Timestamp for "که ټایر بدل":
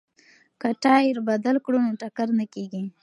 0.61-1.55